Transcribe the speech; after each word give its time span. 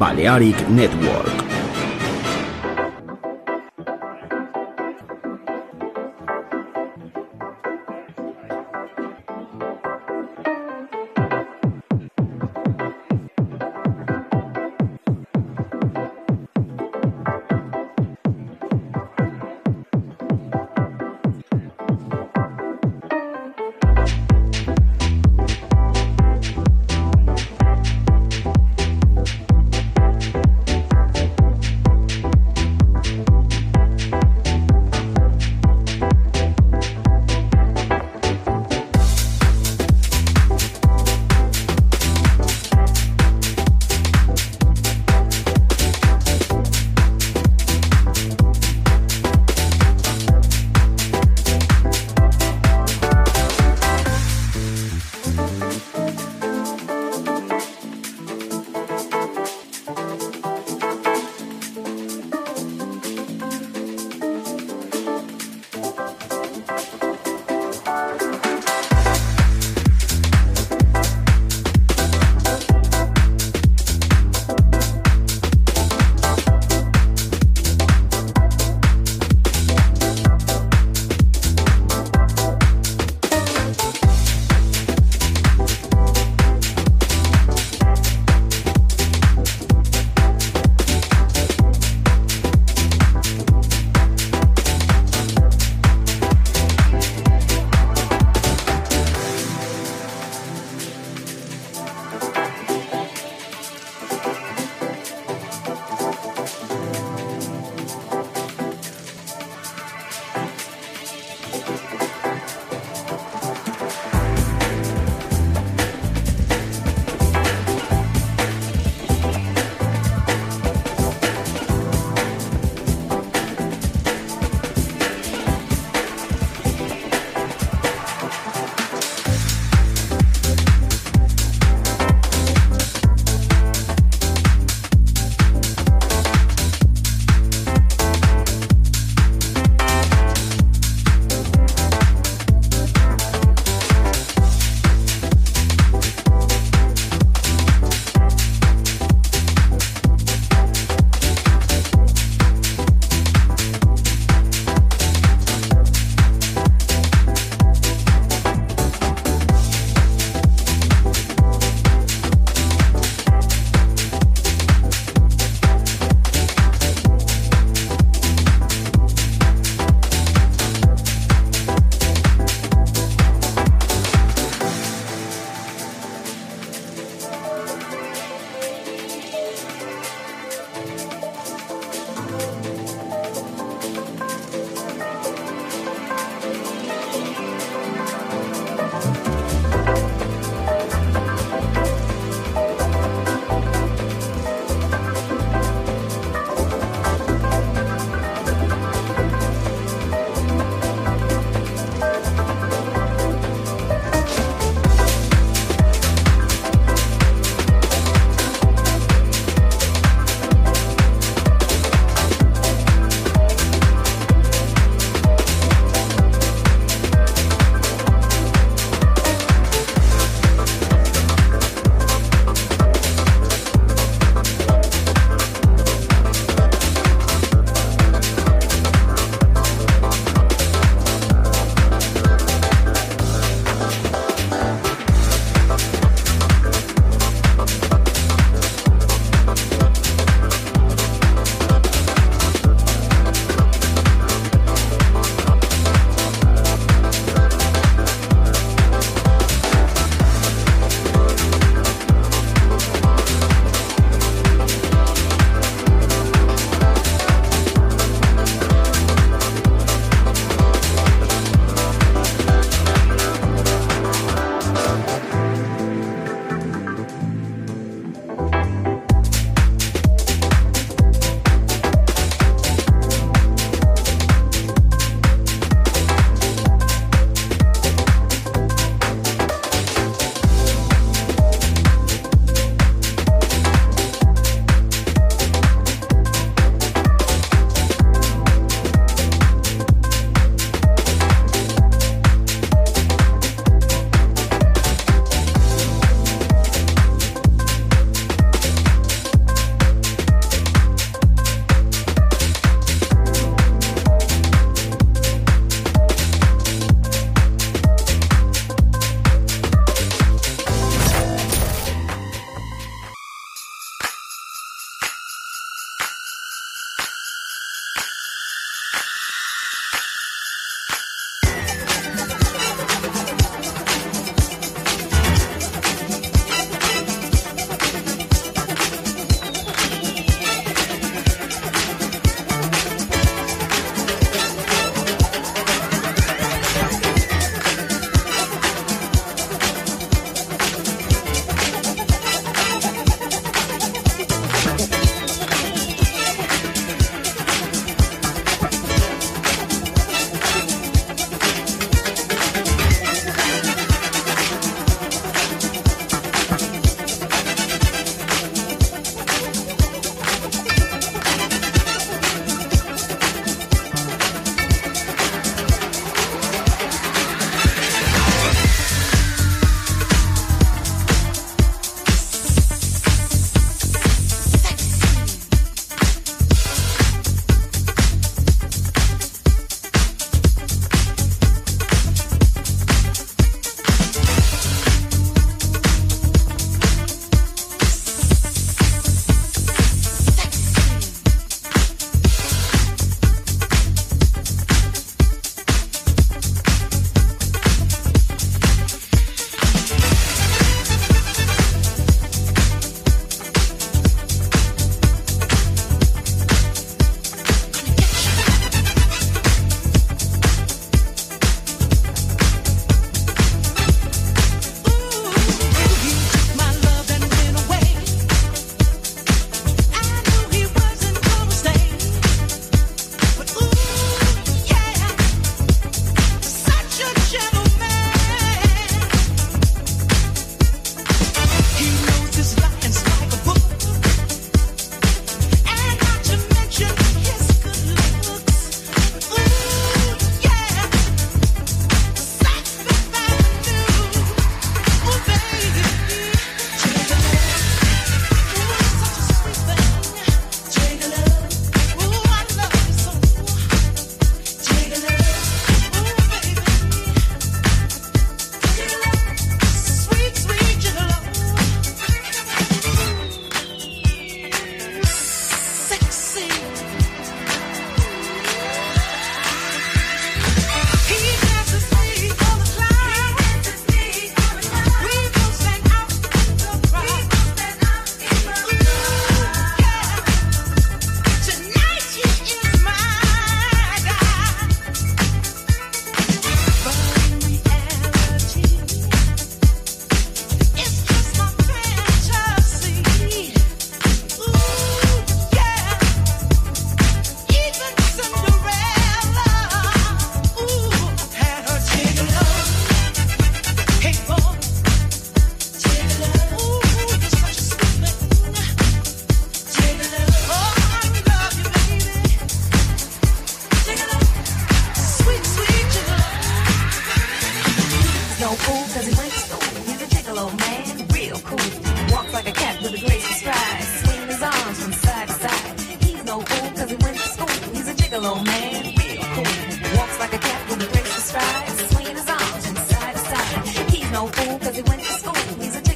Balearic 0.00 0.66
Network. 0.70 1.39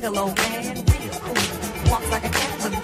pillow 0.04 0.26
man, 0.36 0.74
real 0.74 1.14
cool. 1.22 1.90
Walks 1.90 2.10
like 2.10 2.26
a 2.26 2.28
cat 2.28 2.62
with 2.62 2.83